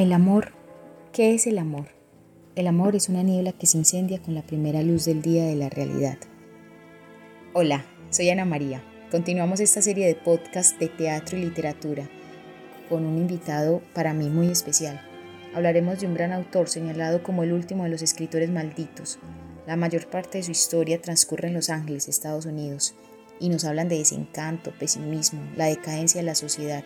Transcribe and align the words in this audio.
El 0.00 0.14
amor, 0.14 0.52
¿qué 1.12 1.34
es 1.34 1.46
el 1.46 1.58
amor? 1.58 1.88
El 2.56 2.68
amor 2.68 2.96
es 2.96 3.10
una 3.10 3.22
niebla 3.22 3.52
que 3.52 3.66
se 3.66 3.76
incendia 3.76 4.18
con 4.18 4.34
la 4.34 4.40
primera 4.40 4.80
luz 4.80 5.04
del 5.04 5.20
día 5.20 5.44
de 5.44 5.56
la 5.56 5.68
realidad. 5.68 6.16
Hola, 7.52 7.84
soy 8.08 8.30
Ana 8.30 8.46
María. 8.46 8.82
Continuamos 9.10 9.60
esta 9.60 9.82
serie 9.82 10.06
de 10.06 10.14
podcast 10.14 10.78
de 10.78 10.88
teatro 10.88 11.36
y 11.36 11.42
literatura 11.42 12.08
con 12.88 13.04
un 13.04 13.18
invitado 13.18 13.82
para 13.92 14.14
mí 14.14 14.30
muy 14.30 14.48
especial. 14.48 15.02
Hablaremos 15.54 16.00
de 16.00 16.06
un 16.06 16.14
gran 16.14 16.32
autor 16.32 16.70
señalado 16.70 17.22
como 17.22 17.42
el 17.42 17.52
último 17.52 17.84
de 17.84 17.90
los 17.90 18.00
escritores 18.00 18.48
malditos. 18.48 19.18
La 19.66 19.76
mayor 19.76 20.06
parte 20.06 20.38
de 20.38 20.44
su 20.44 20.52
historia 20.52 21.02
transcurre 21.02 21.48
en 21.48 21.54
Los 21.54 21.68
Ángeles, 21.68 22.08
Estados 22.08 22.46
Unidos, 22.46 22.94
y 23.38 23.50
nos 23.50 23.66
hablan 23.66 23.90
de 23.90 23.98
desencanto, 23.98 24.72
pesimismo, 24.78 25.42
la 25.56 25.66
decadencia 25.66 26.22
de 26.22 26.26
la 26.26 26.34
sociedad. 26.34 26.84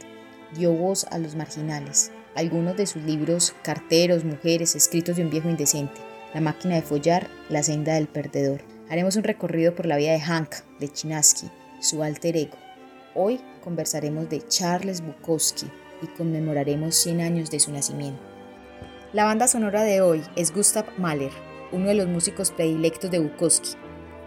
Dio 0.56 0.72
voz 0.72 1.06
a 1.12 1.18
los 1.18 1.36
marginales, 1.36 2.10
algunos 2.34 2.76
de 2.76 2.86
sus 2.86 3.02
libros 3.02 3.54
Carteros, 3.62 4.24
Mujeres, 4.24 4.74
Escritos 4.74 5.16
de 5.16 5.22
un 5.22 5.30
viejo 5.30 5.48
indecente, 5.48 6.00
La 6.34 6.40
máquina 6.40 6.74
de 6.74 6.82
follar, 6.82 7.28
La 7.48 7.62
senda 7.62 7.94
del 7.94 8.08
perdedor. 8.08 8.60
Haremos 8.90 9.16
un 9.16 9.24
recorrido 9.24 9.74
por 9.74 9.86
la 9.86 9.96
vida 9.96 10.12
de 10.12 10.20
Hank, 10.20 10.56
de 10.80 10.88
Chinaski, 10.88 11.48
su 11.80 12.02
alter 12.02 12.36
ego. 12.36 12.56
Hoy 13.14 13.40
conversaremos 13.62 14.28
de 14.28 14.46
Charles 14.48 15.00
Bukowski 15.00 15.66
y 16.02 16.06
conmemoraremos 16.08 16.96
100 16.96 17.20
años 17.20 17.50
de 17.50 17.60
su 17.60 17.72
nacimiento. 17.72 18.20
La 19.12 19.24
banda 19.24 19.46
sonora 19.46 19.84
de 19.84 20.00
hoy 20.00 20.22
es 20.34 20.52
Gustav 20.52 20.86
Mahler, 20.98 21.30
uno 21.72 21.86
de 21.88 21.94
los 21.94 22.08
músicos 22.08 22.50
predilectos 22.50 23.10
de 23.10 23.20
Bukowski. 23.20 23.70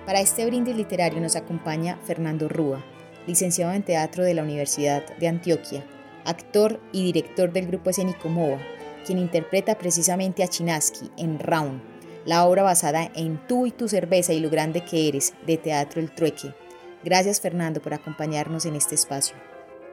Para 0.05 0.21
este 0.21 0.45
brindis 0.45 0.77
literario 0.77 1.19
nos 1.19 1.35
acompaña 1.35 1.99
Fernando 2.05 2.47
Rúa, 2.47 2.85
licenciado 3.27 3.73
en 3.73 3.83
teatro 3.83 4.23
de 4.23 4.33
la 4.33 4.43
Universidad 4.43 5.05
de 5.17 5.27
Antioquia, 5.27 5.83
actor 6.27 6.79
y 6.91 7.03
director 7.03 7.51
del 7.51 7.67
grupo 7.67 7.89
escénico 7.89 8.29
MOVA, 8.29 8.59
quien 9.05 9.17
interpreta 9.17 9.77
precisamente 9.77 10.43
a 10.43 10.47
Chinaski 10.47 11.09
en 11.17 11.39
Round, 11.39 11.81
la 12.25 12.45
obra 12.45 12.61
basada 12.61 13.09
en 13.15 13.39
Tú 13.47 13.65
y 13.65 13.71
tu 13.71 13.87
cerveza 13.87 14.33
y 14.33 14.39
lo 14.41 14.49
grande 14.49 14.81
que 14.81 15.07
eres, 15.07 15.33
de 15.47 15.57
Teatro 15.57 16.01
El 16.01 16.13
Trueque. 16.13 16.53
Gracias 17.03 17.39
Fernando 17.39 17.81
por 17.81 17.93
acompañarnos 17.93 18.65
en 18.65 18.75
este 18.75 18.95
espacio. 18.95 19.37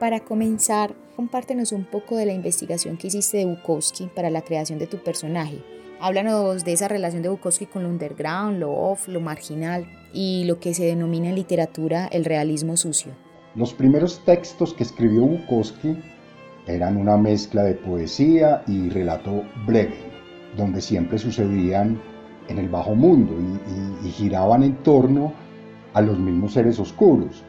Para 0.01 0.21
comenzar, 0.21 0.95
compártenos 1.15 1.71
un 1.71 1.85
poco 1.85 2.17
de 2.17 2.27
la 2.27 2.33
investigación 2.33 2.97
que 2.97 3.07
hiciste 3.07 3.39
de 3.39 3.47
Bukowski 3.47 4.09
para 4.09 4.31
la 4.31 4.43
creación 4.43 4.81
de 4.81 4.89
tu 4.89 4.99
personaje. 4.99 5.63
Háblanos 6.01 6.65
de 6.65 6.73
esa 6.73 6.89
relación 6.89 7.23
de 7.23 7.29
Bukowski 7.29 7.67
con 7.67 7.85
lo 7.85 7.89
underground, 7.89 8.59
lo 8.59 8.73
off, 8.73 9.07
lo 9.07 9.21
marginal 9.21 9.87
y 10.13 10.45
lo 10.45 10.59
que 10.59 10.75
se 10.75 10.85
denomina 10.85 11.29
en 11.29 11.37
literatura 11.37 12.09
el 12.09 12.25
realismo 12.25 12.77
sucio. 12.77 13.13
Los 13.55 13.73
primeros 13.73 14.25
textos 14.25 14.75
que 14.75 14.83
escribió 14.83 15.23
Bukowski 15.23 15.97
eran 16.67 16.97
una 16.97 17.17
mezcla 17.17 17.63
de 17.63 17.75
poesía 17.75 18.63
y 18.67 18.89
relato 18.89 19.43
breve, 19.67 19.99
donde 20.57 20.81
siempre 20.81 21.19
sucedían 21.19 22.01
en 22.49 22.59
el 22.59 22.69
bajo 22.69 22.95
mundo 22.95 23.35
y, 24.05 24.09
giraban 24.09 24.63
en 24.63 24.77
torno 24.83 25.33
a 25.93 26.01
los 26.01 26.19
mismos 26.19 26.53
seres 26.53 26.79
oscuros, 26.79 27.43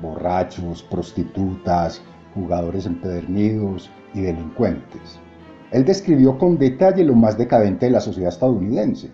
borrachos, 0.00 0.82
prostitutas, 0.82 2.02
jugadores 2.34 2.86
empedernidos 2.86 3.90
y 4.14 4.22
delincuentes. 4.22 5.18
Él 5.70 5.84
describió 5.84 6.36
con 6.36 6.58
detalle 6.58 7.04
lo 7.04 7.14
más 7.14 7.38
decadente 7.38 7.86
de 7.86 7.92
la 7.92 8.00
sociedad 8.00 8.30
estadounidense. 8.30 9.10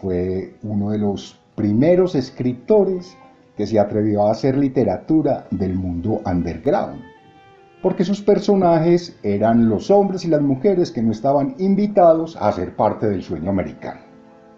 Fue 0.00 0.54
uno 0.62 0.90
de 0.90 0.98
los 0.98 1.40
primeros 1.54 2.14
escritores 2.14 3.16
que 3.56 3.66
se 3.66 3.80
atrevió 3.80 4.26
a 4.26 4.32
hacer 4.32 4.56
literatura 4.56 5.46
del 5.50 5.74
mundo 5.74 6.20
underground 6.24 7.15
porque 7.82 8.04
sus 8.04 8.20
personajes 8.20 9.18
eran 9.22 9.68
los 9.68 9.90
hombres 9.90 10.24
y 10.24 10.28
las 10.28 10.40
mujeres 10.40 10.90
que 10.90 11.02
no 11.02 11.12
estaban 11.12 11.54
invitados 11.58 12.36
a 12.40 12.50
ser 12.52 12.74
parte 12.74 13.06
del 13.06 13.22
sueño 13.22 13.50
americano. 13.50 14.00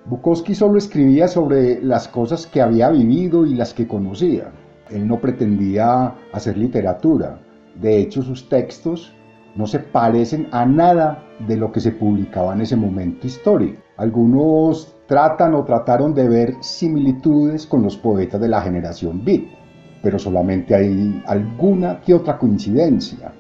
Bukowski 0.07 0.55
solo 0.55 0.79
escribía 0.79 1.29
sobre 1.29 1.83
las 1.83 2.09
cosas 2.09 2.47
que 2.47 2.63
había 2.63 2.89
vivido 2.91 3.45
y 3.45 3.55
las 3.55 3.75
que 3.75 3.87
conocía. 3.87 4.51
Él 4.91 5.07
no 5.07 5.21
pretendía 5.21 6.15
hacer 6.33 6.57
literatura. 6.57 7.41
De 7.75 7.99
hecho, 7.99 8.23
sus 8.23 8.49
textos 8.49 9.13
no 9.55 9.67
se 9.67 9.81
parecen 9.81 10.49
a 10.51 10.65
nada 10.65 11.25
de 11.47 11.57
lo 11.57 11.73
que 11.73 11.81
se 11.81 11.93
publicaba 11.93 12.55
en 12.55 12.63
ese 12.63 12.77
momento 12.77 13.27
histórico. 13.27 13.83
Algunos 13.97 14.97
tratan 15.07 15.55
o 15.55 15.65
trataron 15.65 16.15
de 16.15 16.29
ver 16.29 16.55
similitudes 16.61 17.67
con 17.67 17.83
los 17.83 17.97
poetas 17.97 18.41
de 18.41 18.49
la 18.49 18.63
generación 18.63 19.25
beat 19.25 19.58
pero 20.03 20.19
solamente 20.19 20.75
hay 20.75 21.23
alguna 21.27 22.01
que 22.01 22.15
otra 22.15 22.39
coincidencia. 22.39 23.33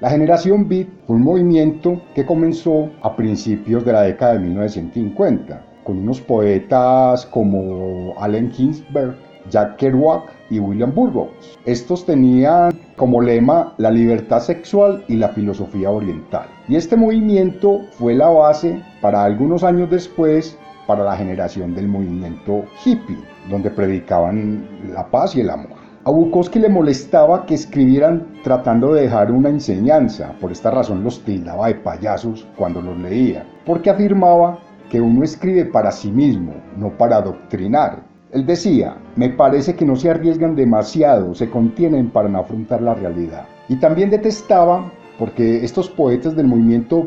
La 0.00 0.08
generación 0.08 0.66
Beat 0.68 0.88
fue 1.06 1.16
un 1.16 1.22
movimiento 1.22 2.00
que 2.14 2.24
comenzó 2.24 2.88
a 3.02 3.14
principios 3.14 3.84
de 3.84 3.92
la 3.92 4.02
década 4.02 4.34
de 4.34 4.40
1950, 4.40 5.62
con 5.84 5.98
unos 5.98 6.20
poetas 6.20 7.26
como 7.26 8.14
Allen 8.18 8.50
Ginsberg, 8.50 9.14
Jack 9.50 9.76
Kerouac 9.76 10.32
y 10.50 10.58
William 10.58 10.94
Burroughs. 10.94 11.58
Estos 11.64 12.06
tenían 12.06 12.72
como 12.96 13.20
lema 13.20 13.74
la 13.78 13.90
libertad 13.90 14.40
sexual 14.40 15.04
y 15.08 15.16
la 15.16 15.28
filosofía 15.30 15.90
oriental. 15.90 16.46
Y 16.68 16.76
este 16.76 16.96
movimiento 16.96 17.80
fue 17.92 18.14
la 18.14 18.28
base 18.28 18.82
para 19.00 19.24
algunos 19.24 19.64
años 19.64 19.90
después 19.90 20.58
para 20.90 21.04
la 21.04 21.16
generación 21.16 21.72
del 21.72 21.86
movimiento 21.86 22.64
hippie, 22.84 23.16
donde 23.48 23.70
predicaban 23.70 24.66
la 24.92 25.08
paz 25.08 25.36
y 25.36 25.40
el 25.40 25.50
amor. 25.50 25.78
A 26.04 26.10
Bukowski 26.10 26.58
le 26.58 26.68
molestaba 26.68 27.46
que 27.46 27.54
escribieran 27.54 28.26
tratando 28.42 28.92
de 28.92 29.02
dejar 29.02 29.30
una 29.30 29.50
enseñanza, 29.50 30.32
por 30.40 30.50
esta 30.50 30.72
razón 30.72 31.04
los 31.04 31.22
tildaba 31.22 31.68
de 31.68 31.76
payasos 31.76 32.44
cuando 32.56 32.82
los 32.82 32.98
leía, 32.98 33.46
porque 33.64 33.88
afirmaba 33.88 34.58
que 34.90 35.00
uno 35.00 35.22
escribe 35.22 35.64
para 35.64 35.92
sí 35.92 36.10
mismo, 36.10 36.54
no 36.76 36.98
para 36.98 37.18
adoctrinar. 37.18 38.02
Él 38.32 38.44
decía, 38.44 38.96
me 39.14 39.28
parece 39.28 39.76
que 39.76 39.84
no 39.84 39.94
se 39.94 40.10
arriesgan 40.10 40.56
demasiado, 40.56 41.36
se 41.36 41.48
contienen 41.50 42.10
para 42.10 42.28
no 42.28 42.40
afrontar 42.40 42.82
la 42.82 42.94
realidad. 42.94 43.44
Y 43.68 43.76
también 43.76 44.10
detestaba 44.10 44.90
porque 45.20 45.64
estos 45.64 45.88
poetas 45.88 46.34
del 46.34 46.48
movimiento 46.48 47.06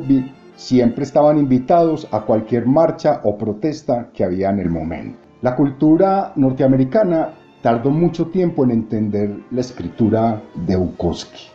siempre 0.55 1.03
estaban 1.03 1.37
invitados 1.37 2.07
a 2.11 2.21
cualquier 2.21 2.65
marcha 2.65 3.21
o 3.23 3.37
protesta 3.37 4.09
que 4.13 4.23
había 4.23 4.49
en 4.49 4.59
el 4.59 4.69
momento. 4.69 5.19
La 5.41 5.55
cultura 5.55 6.31
norteamericana 6.35 7.33
tardó 7.61 7.89
mucho 7.89 8.27
tiempo 8.27 8.63
en 8.63 8.71
entender 8.71 9.35
la 9.51 9.61
escritura 9.61 10.41
de 10.65 10.75
Bukowski. 10.75 11.47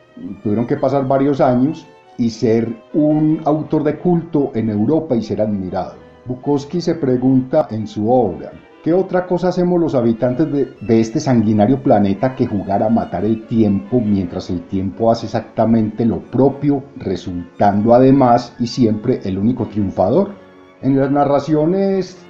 Tuvieron 0.43 0.67
que 0.67 0.77
pasar 0.77 1.07
varios 1.07 1.41
años 1.41 1.87
y 2.17 2.31
ser 2.31 2.69
un 2.93 3.41
autor 3.45 3.85
de 3.85 3.99
culto 3.99 4.51
en 4.55 4.71
Europa 4.71 5.15
y 5.15 5.23
ser 5.23 5.41
admirado. 5.41 5.95
Bukowski 6.27 6.81
se 6.81 6.95
pregunta 6.97 7.69
en 7.71 7.87
su 7.87 8.11
obra, 8.11 8.53
¿Qué 8.85 8.93
otra 8.93 9.27
cosa 9.27 9.49
hacemos 9.49 9.81
los 9.81 9.97
habitantes 9.97 10.47
de, 10.53 11.01
este 11.01 11.19
sanguinario 11.19 11.83
planeta 11.83 12.37
que 12.37 12.47
jugar 12.47 12.85
a 12.85 12.89
matar 12.89 13.25
el 13.25 13.45
tiempo 13.49 14.01
mientras 14.01 14.51
el 14.51 14.69
tiempo 14.69 15.11
hace 15.11 15.27
exactamente 15.27 16.05
lo 16.05 16.21
propio, 16.21 16.85
resultando 16.97 17.93
además 17.93 18.55
y 18.61 18.69
siempre 18.69 19.21
el 19.25 19.37
único 19.37 19.67
triunfador? 19.67 20.31
En 20.81 20.97
las 20.97 21.11
narraciones, 21.11 22.25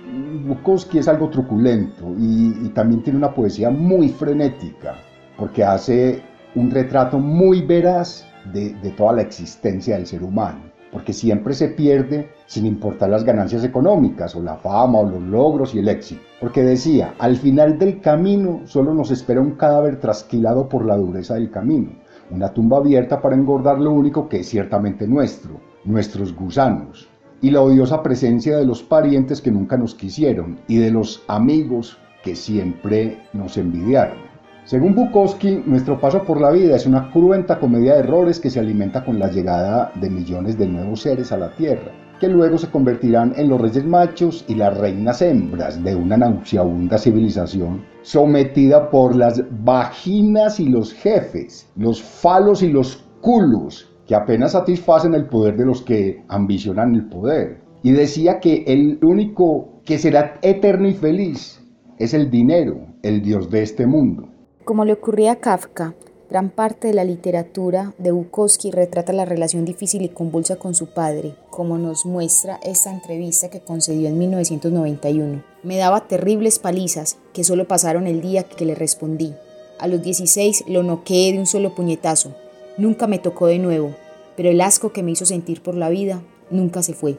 Bukowski 0.46 0.98
es 0.98 1.08
algo 1.08 1.28
truculento 1.28 2.14
y, 2.18 2.70
también 2.70 3.02
tiene 3.02 3.18
una 3.18 3.34
poesía 3.34 3.68
muy 3.68 4.08
frenética, 4.08 4.94
porque 5.36 5.62
hace 5.62 6.22
un 6.54 6.70
retrato 6.70 7.18
muy 7.18 7.60
veraz 7.60 8.26
de 8.54 8.94
toda 8.96 9.12
la 9.12 9.20
existencia 9.22 9.96
del 9.96 10.06
ser 10.06 10.22
humano 10.22 10.77
porque 10.92 11.12
siempre 11.12 11.54
se 11.54 11.68
pierde 11.68 12.30
sin 12.46 12.66
importar 12.66 13.10
las 13.10 13.24
ganancias 13.24 13.64
económicas 13.64 14.34
o 14.34 14.42
la 14.42 14.56
fama 14.56 14.98
o 14.98 15.08
los 15.08 15.22
logros 15.22 15.74
y 15.74 15.80
el 15.80 15.88
éxito. 15.88 16.22
Porque 16.40 16.62
decía, 16.62 17.14
al 17.18 17.36
final 17.36 17.78
del 17.78 18.00
camino 18.00 18.62
solo 18.64 18.94
nos 18.94 19.10
espera 19.10 19.40
un 19.40 19.52
cadáver 19.52 20.00
trasquilado 20.00 20.68
por 20.68 20.84
la 20.84 20.96
dureza 20.96 21.34
del 21.34 21.50
camino, 21.50 21.90
una 22.30 22.52
tumba 22.52 22.78
abierta 22.78 23.20
para 23.20 23.36
engordar 23.36 23.78
lo 23.78 23.92
único 23.92 24.28
que 24.28 24.40
es 24.40 24.48
ciertamente 24.48 25.06
nuestro, 25.06 25.60
nuestros 25.84 26.34
gusanos, 26.34 27.08
y 27.40 27.50
la 27.50 27.62
odiosa 27.62 28.02
presencia 28.02 28.56
de 28.56 28.66
los 28.66 28.82
parientes 28.82 29.40
que 29.40 29.50
nunca 29.50 29.76
nos 29.76 29.94
quisieron 29.94 30.58
y 30.66 30.76
de 30.76 30.90
los 30.90 31.22
amigos 31.28 31.98
que 32.22 32.34
siempre 32.34 33.18
nos 33.32 33.56
envidiaron. 33.56 34.27
Según 34.68 34.94
Bukowski, 34.94 35.62
nuestro 35.64 35.98
paso 35.98 36.24
por 36.24 36.42
la 36.42 36.50
vida 36.50 36.76
es 36.76 36.84
una 36.84 37.10
cruenta 37.10 37.58
comedia 37.58 37.94
de 37.94 38.00
errores 38.00 38.38
que 38.38 38.50
se 38.50 38.60
alimenta 38.60 39.02
con 39.02 39.18
la 39.18 39.30
llegada 39.30 39.90
de 39.98 40.10
millones 40.10 40.58
de 40.58 40.66
nuevos 40.66 41.00
seres 41.00 41.32
a 41.32 41.38
la 41.38 41.54
Tierra, 41.56 41.90
que 42.20 42.28
luego 42.28 42.58
se 42.58 42.68
convertirán 42.68 43.32
en 43.38 43.48
los 43.48 43.62
reyes 43.62 43.86
machos 43.86 44.44
y 44.46 44.56
las 44.56 44.76
reinas 44.76 45.22
hembras 45.22 45.82
de 45.82 45.96
una 45.96 46.18
nauseabunda 46.18 46.98
civilización 46.98 47.86
sometida 48.02 48.90
por 48.90 49.16
las 49.16 49.42
vaginas 49.64 50.60
y 50.60 50.68
los 50.68 50.92
jefes, 50.92 51.66
los 51.74 52.02
falos 52.02 52.62
y 52.62 52.68
los 52.68 53.06
culos, 53.22 53.90
que 54.06 54.14
apenas 54.14 54.52
satisfacen 54.52 55.14
el 55.14 55.28
poder 55.30 55.56
de 55.56 55.64
los 55.64 55.80
que 55.80 56.22
ambicionan 56.28 56.94
el 56.94 57.08
poder. 57.08 57.62
Y 57.82 57.92
decía 57.92 58.38
que 58.38 58.64
el 58.66 58.98
único 59.02 59.80
que 59.86 59.96
será 59.96 60.34
eterno 60.42 60.88
y 60.88 60.92
feliz 60.92 61.58
es 61.96 62.12
el 62.12 62.30
dinero, 62.30 62.80
el 63.02 63.22
dios 63.22 63.48
de 63.48 63.62
este 63.62 63.86
mundo. 63.86 64.28
Como 64.68 64.84
le 64.84 64.92
ocurría 64.92 65.32
a 65.32 65.36
Kafka, 65.36 65.94
Gran 66.28 66.50
parte 66.50 66.88
de 66.88 66.92
la 66.92 67.04
literatura 67.04 67.94
de 67.96 68.12
Bukowski 68.12 68.70
retrata 68.70 69.14
la 69.14 69.24
relación 69.24 69.64
difícil 69.64 70.02
y 70.02 70.10
convulsa 70.10 70.56
con 70.56 70.74
su 70.74 70.88
padre, 70.88 71.34
como 71.48 71.78
nos 71.78 72.04
muestra 72.04 72.60
esta 72.62 72.92
entrevista 72.92 73.48
que 73.48 73.60
concedió 73.60 74.08
en 74.08 74.18
1991. 74.18 75.42
Me 75.62 75.78
daba 75.78 76.06
terribles 76.06 76.58
palizas 76.58 77.16
que 77.32 77.44
solo 77.44 77.66
pasaron 77.66 78.06
el 78.06 78.20
día 78.20 78.42
que 78.42 78.66
le 78.66 78.74
respondí. 78.74 79.34
A 79.78 79.88
los 79.88 80.02
16 80.02 80.64
lo 80.68 80.82
noqueé 80.82 81.32
de 81.32 81.38
un 81.38 81.46
solo 81.46 81.74
puñetazo. 81.74 82.34
Nunca 82.76 83.06
me 83.06 83.18
tocó 83.18 83.46
de 83.46 83.58
nuevo, 83.58 83.94
pero 84.36 84.50
el 84.50 84.60
asco 84.60 84.92
que 84.92 85.02
me 85.02 85.12
hizo 85.12 85.24
sentir 85.24 85.62
por 85.62 85.76
la 85.76 85.88
vida 85.88 86.20
nunca 86.50 86.82
se 86.82 86.92
fue. 86.92 87.18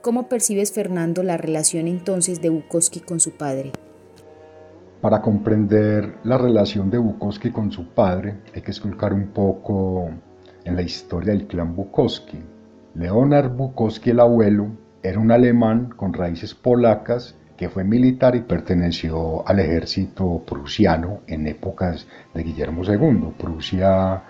¿Cómo 0.00 0.26
percibes, 0.26 0.72
Fernando, 0.72 1.22
la 1.22 1.36
relación 1.36 1.86
entonces 1.86 2.40
de 2.40 2.48
Bukowski 2.48 3.00
con 3.00 3.20
su 3.20 3.32
padre? 3.32 3.72
Para 5.02 5.20
comprender 5.20 6.18
la 6.22 6.38
relación 6.38 6.88
de 6.88 6.96
Bukowski 6.96 7.50
con 7.50 7.72
su 7.72 7.88
padre, 7.88 8.36
hay 8.54 8.62
que 8.62 8.70
explicar 8.70 9.12
un 9.12 9.32
poco 9.32 10.08
en 10.64 10.76
la 10.76 10.82
historia 10.82 11.32
del 11.32 11.48
clan 11.48 11.74
Bukowski. 11.74 12.38
Leonard 12.94 13.50
Bukowski 13.50 14.10
el 14.10 14.20
abuelo 14.20 14.68
era 15.02 15.18
un 15.18 15.32
alemán 15.32 15.92
con 15.96 16.12
raíces 16.12 16.54
polacas 16.54 17.34
que 17.56 17.68
fue 17.68 17.82
militar 17.82 18.36
y 18.36 18.42
perteneció 18.42 19.42
al 19.48 19.58
ejército 19.58 20.40
prusiano 20.46 21.22
en 21.26 21.48
épocas 21.48 22.06
de 22.32 22.44
Guillermo 22.44 22.84
II. 22.84 23.34
Prusia 23.36 24.22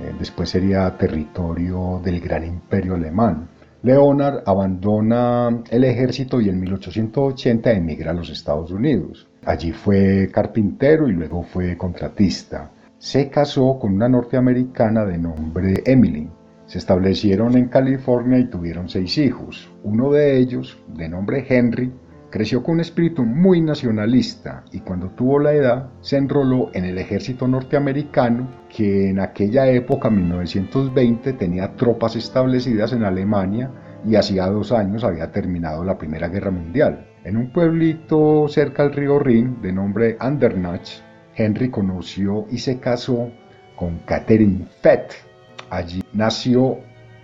eh, 0.00 0.14
después 0.18 0.48
sería 0.48 0.96
territorio 0.96 2.00
del 2.02 2.20
gran 2.20 2.42
imperio 2.42 2.94
alemán. 2.94 3.48
Leonard 3.82 4.42
abandona 4.46 5.62
el 5.70 5.84
ejército 5.84 6.40
y 6.40 6.48
en 6.48 6.60
1880 6.60 7.72
emigra 7.72 8.10
a 8.10 8.14
los 8.14 8.30
Estados 8.30 8.70
Unidos. 8.70 9.28
Allí 9.44 9.72
fue 9.72 10.28
carpintero 10.32 11.08
y 11.08 11.12
luego 11.12 11.42
fue 11.42 11.76
contratista. 11.76 12.70
Se 12.98 13.28
casó 13.28 13.78
con 13.78 13.94
una 13.94 14.08
norteamericana 14.08 15.04
de 15.04 15.18
nombre 15.18 15.82
Emily. 15.84 16.28
Se 16.66 16.78
establecieron 16.78 17.56
en 17.56 17.68
California 17.68 18.38
y 18.38 18.50
tuvieron 18.50 18.88
seis 18.88 19.18
hijos. 19.18 19.70
Uno 19.84 20.10
de 20.10 20.38
ellos, 20.38 20.78
de 20.88 21.08
nombre 21.08 21.46
Henry, 21.48 21.92
creció 22.30 22.62
con 22.62 22.74
un 22.74 22.80
espíritu 22.80 23.24
muy 23.24 23.60
nacionalista 23.60 24.64
y 24.72 24.80
cuando 24.80 25.10
tuvo 25.10 25.38
la 25.38 25.52
edad 25.52 25.90
se 26.00 26.16
enroló 26.16 26.70
en 26.74 26.84
el 26.84 26.98
ejército 26.98 27.46
norteamericano 27.48 28.48
que 28.68 29.10
en 29.10 29.20
aquella 29.20 29.66
época, 29.68 30.10
1920, 30.10 31.32
tenía 31.34 31.76
tropas 31.76 32.16
establecidas 32.16 32.92
en 32.92 33.04
Alemania 33.04 33.70
y 34.04 34.16
hacía 34.16 34.46
dos 34.46 34.72
años 34.72 35.04
había 35.04 35.32
terminado 35.32 35.84
la 35.84 35.98
Primera 35.98 36.28
Guerra 36.28 36.50
Mundial. 36.50 37.06
En 37.24 37.36
un 37.36 37.52
pueblito 37.52 38.46
cerca 38.48 38.82
al 38.82 38.92
río 38.92 39.18
Rin 39.18 39.60
de 39.62 39.72
nombre 39.72 40.16
Andernach, 40.20 40.88
Henry 41.34 41.70
conoció 41.70 42.46
y 42.50 42.58
se 42.58 42.78
casó 42.78 43.30
con 43.74 43.98
Catherine 44.06 44.66
Fett. 44.80 45.12
Allí 45.70 46.02
nació 46.12 46.78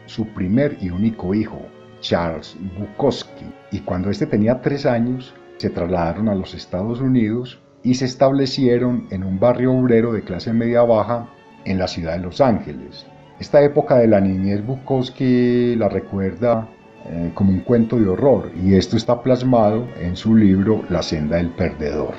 su 0.06 0.26
primer 0.34 0.76
y 0.80 0.90
único 0.90 1.34
hijo, 1.34 1.60
Charles 2.02 2.56
Bukowski, 2.78 3.46
y 3.70 3.78
cuando 3.80 4.10
este 4.10 4.26
tenía 4.26 4.60
tres 4.60 4.84
años, 4.84 5.34
se 5.56 5.70
trasladaron 5.70 6.28
a 6.28 6.34
los 6.34 6.52
Estados 6.54 7.00
Unidos 7.00 7.58
y 7.82 7.94
se 7.94 8.04
establecieron 8.04 9.06
en 9.10 9.24
un 9.24 9.40
barrio 9.40 9.72
obrero 9.72 10.12
de 10.12 10.22
clase 10.22 10.52
media-baja 10.52 11.28
en 11.64 11.78
la 11.78 11.88
ciudad 11.88 12.12
de 12.12 12.18
Los 12.18 12.40
Ángeles. 12.40 13.06
Esta 13.38 13.62
época 13.62 13.96
de 13.96 14.08
la 14.08 14.20
niñez 14.20 14.64
Bukowski 14.64 15.74
la 15.76 15.88
recuerda 15.88 16.68
eh, 17.06 17.30
como 17.34 17.50
un 17.50 17.60
cuento 17.60 17.96
de 17.96 18.08
horror 18.08 18.50
y 18.62 18.74
esto 18.74 18.96
está 18.96 19.22
plasmado 19.22 19.86
en 20.00 20.16
su 20.16 20.36
libro 20.36 20.84
La 20.90 21.02
senda 21.02 21.36
del 21.36 21.50
perdedor. 21.50 22.14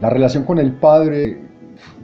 La 0.00 0.10
relación 0.10 0.44
con 0.44 0.58
el 0.58 0.72
padre 0.72 1.40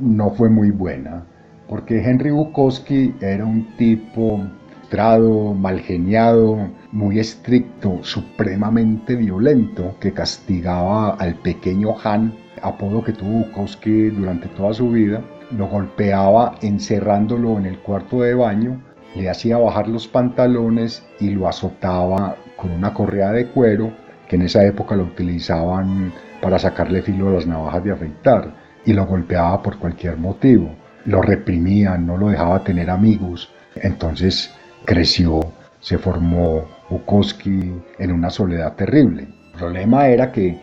no 0.00 0.30
fue 0.30 0.48
muy 0.48 0.70
buena 0.70 1.26
porque 1.68 2.02
Henry 2.02 2.30
Bukowski 2.30 3.14
era 3.20 3.44
un 3.44 3.76
tipo 3.76 4.40
trado, 4.88 5.54
mal 5.54 5.80
geniado, 5.80 6.68
muy 6.92 7.18
estricto, 7.18 8.00
supremamente 8.02 9.16
violento, 9.16 9.96
que 10.00 10.12
castigaba 10.12 11.14
al 11.14 11.34
pequeño 11.36 11.94
Han, 12.04 12.34
apodo 12.62 13.04
que 13.04 13.12
tuvo 13.12 13.44
Bukowski 13.44 14.10
durante 14.10 14.48
toda 14.48 14.72
su 14.72 14.90
vida, 14.90 15.22
lo 15.50 15.68
golpeaba 15.68 16.56
encerrándolo 16.62 17.58
en 17.58 17.66
el 17.66 17.78
cuarto 17.78 18.22
de 18.22 18.34
baño 18.34 18.80
le 19.16 19.30
hacía 19.30 19.56
bajar 19.56 19.88
los 19.88 20.06
pantalones 20.06 21.06
y 21.18 21.30
lo 21.30 21.48
azotaba 21.48 22.36
con 22.56 22.70
una 22.70 22.92
correa 22.92 23.32
de 23.32 23.46
cuero 23.46 23.92
que 24.28 24.36
en 24.36 24.42
esa 24.42 24.64
época 24.64 24.94
lo 24.94 25.04
utilizaban 25.04 26.12
para 26.42 26.58
sacarle 26.58 27.02
filo 27.02 27.28
a 27.28 27.32
las 27.32 27.46
navajas 27.46 27.82
de 27.84 27.92
afeitar 27.92 28.54
y 28.84 28.92
lo 28.92 29.06
golpeaba 29.06 29.62
por 29.62 29.78
cualquier 29.78 30.16
motivo. 30.18 30.70
Lo 31.06 31.22
reprimía, 31.22 31.96
no 31.96 32.16
lo 32.16 32.28
dejaba 32.28 32.62
tener 32.62 32.90
amigos. 32.90 33.50
Entonces 33.76 34.54
creció, 34.86 35.40
se 35.80 35.98
formó 35.98 36.64
Bukowski 36.88 37.72
en 37.98 38.12
una 38.12 38.30
soledad 38.30 38.76
terrible. 38.76 39.28
El 39.52 39.58
problema 39.58 40.08
era 40.08 40.32
que, 40.32 40.58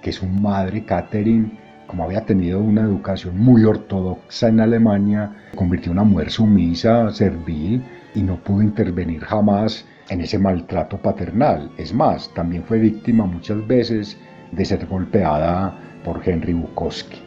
que 0.00 0.12
su 0.12 0.26
madre, 0.26 0.84
Catherine, 0.84 1.50
como 1.86 2.04
había 2.04 2.24
tenido 2.24 2.60
una 2.60 2.82
educación 2.82 3.36
muy 3.38 3.64
ortodoxa 3.64 4.48
en 4.48 4.60
Alemania, 4.60 5.30
convirtió 5.56 5.90
en 5.92 5.98
una 5.98 6.08
mujer 6.08 6.30
sumisa, 6.30 7.10
servil, 7.10 7.84
y 8.14 8.22
no 8.22 8.36
pudo 8.36 8.62
intervenir 8.62 9.22
jamás 9.22 9.84
en 10.08 10.20
ese 10.20 10.38
maltrato 10.38 10.96
paternal. 10.98 11.70
Es 11.76 11.92
más, 11.92 12.32
también 12.34 12.62
fue 12.64 12.78
víctima 12.78 13.26
muchas 13.26 13.66
veces 13.66 14.16
de 14.52 14.64
ser 14.64 14.86
golpeada 14.86 15.76
por 16.04 16.20
Henry 16.24 16.52
Bukowski. 16.52 17.23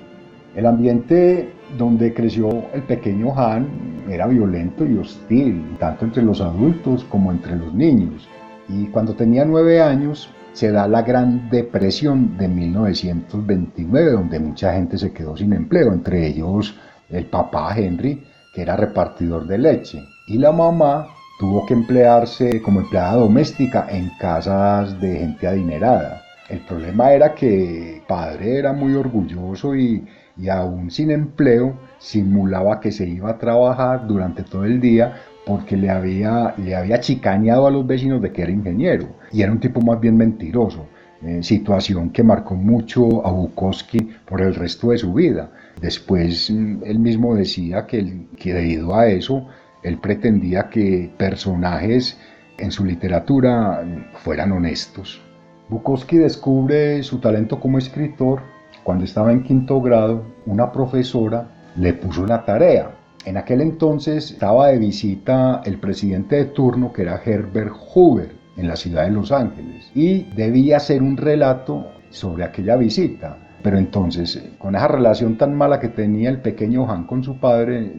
El 0.58 0.66
ambiente 0.66 1.54
donde 1.78 2.16
creció 2.16 2.50
el 2.74 2.82
pequeño 2.82 3.32
Han 3.38 3.68
era 4.10 4.26
violento 4.26 4.88
y 4.88 4.98
hostil, 4.98 5.78
tanto 5.80 6.06
entre 6.06 6.24
los 6.24 6.42
adultos 6.42 7.04
como 7.04 7.32
entre 7.32 7.56
los 7.56 7.76
niños. 7.76 8.28
Y 8.68 8.88
cuando 8.88 9.14
tenía 9.14 9.46
nueve 9.46 9.80
años, 9.80 10.32
se 10.54 10.72
da 10.72 10.88
la 10.88 11.04
Gran 11.04 11.48
Depresión 11.52 12.40
de 12.40 12.48
1929, 12.48 14.12
donde 14.14 14.40
mucha 14.40 14.74
gente 14.74 14.98
se 14.98 15.14
quedó 15.14 15.38
sin 15.38 15.54
empleo, 15.54 15.94
entre 15.94 16.26
ellos 16.26 16.74
el 17.12 17.28
papá 17.28 17.78
Henry, 17.78 18.24
que 18.52 18.64
era 18.64 18.76
repartidor 18.76 19.46
de 19.46 19.60
leche, 19.60 20.04
y 20.26 20.40
la 20.40 20.52
mamá 20.52 21.06
tuvo 21.40 21.68
que 21.68 21.76
emplearse 21.76 22.64
como 22.64 22.80
empleada 22.80 23.14
doméstica 23.18 23.86
en 23.92 24.10
casas 24.20 25.00
de 25.00 25.20
gente 25.20 25.46
adinerada. 25.46 26.24
El 26.50 26.62
problema 26.62 27.12
era 27.12 27.36
que 27.36 27.98
el 27.98 28.02
padre 28.08 28.58
era 28.58 28.74
muy 28.74 28.96
orgulloso 28.96 29.76
y, 29.76 30.04
y 30.40 30.50
aún 30.50 30.92
sin 30.92 31.12
empleo 31.12 31.80
simulaba 31.98 32.80
que 32.80 32.92
se 32.92 33.08
iba 33.08 33.32
a 33.32 33.38
trabajar 33.38 34.08
durante 34.08 34.44
todo 34.44 34.66
el 34.66 34.80
día 34.80 35.16
porque 35.46 35.78
le 35.78 35.90
había, 35.90 36.54
le 36.58 36.76
había 36.76 37.00
chicañado 37.00 37.68
a 37.68 37.72
los 37.72 37.88
vecinos 37.88 38.22
de 38.22 38.32
que 38.32 38.42
era 38.44 38.52
ingeniero 38.52 39.08
y 39.32 39.42
era 39.42 39.52
un 39.52 39.60
tipo 39.60 39.82
más 39.82 40.00
bien 40.00 40.18
mentiroso, 40.18 40.88
eh, 41.24 41.42
situación 41.42 42.12
que 42.12 42.22
marcó 42.22 42.56
mucho 42.56 43.26
a 43.26 43.32
Bukowski 43.32 44.10
por 44.26 44.42
el 44.42 44.54
resto 44.54 44.92
de 44.92 44.98
su 44.98 45.14
vida. 45.14 45.52
Después 45.82 46.52
mm, 46.52 46.84
él 46.84 47.00
mismo 47.00 47.34
decía 47.36 47.86
que 47.88 48.28
debido 48.44 48.96
a 48.96 49.08
eso 49.08 49.48
él 49.84 50.00
pretendía 50.00 50.70
que 50.70 51.12
personajes 51.18 52.18
en 52.58 52.72
su 52.72 52.84
literatura 52.84 53.84
fueran 54.16 54.52
honestos. 54.52 55.22
Bukowski 55.70 56.18
descubre 56.18 57.04
su 57.04 57.20
talento 57.20 57.60
como 57.60 57.78
escritor 57.78 58.42
cuando 58.88 59.04
estaba 59.04 59.34
en 59.34 59.44
quinto 59.44 59.82
grado, 59.82 60.24
una 60.46 60.72
profesora 60.72 61.74
le 61.76 61.92
puso 61.92 62.22
una 62.24 62.46
tarea 62.46 62.90
en 63.26 63.36
aquel 63.36 63.60
entonces 63.60 64.32
estaba 64.32 64.70
de 64.70 64.78
visita 64.78 65.62
el 65.66 65.78
presidente 65.78 66.38
de 66.38 66.46
turno, 66.46 66.94
que 66.94 67.02
era 67.02 67.22
Herbert 67.22 67.74
Hoover, 67.74 68.32
en 68.56 68.70
la 68.70 68.78
ciudad 68.78 69.04
de 69.04 69.12
Los 69.12 69.34
Ángeles, 69.34 69.92
y 69.94 70.24
debía 70.38 70.78
hacer 70.78 71.04
un 71.04 71.18
relato 71.18 71.88
sobre 72.12 72.46
aquella 72.46 72.78
visita. 72.78 73.38
Pero 73.62 73.78
entonces, 73.78 74.42
con 74.58 74.78
esa 74.78 74.88
relación 74.88 75.38
tan 75.38 75.54
mala 75.54 75.82
que 75.82 75.90
tenía 75.90 76.30
el 76.30 76.40
pequeño 76.40 76.90
Han 76.90 77.08
con 77.08 77.22
su 77.22 77.38
padre, 77.42 77.92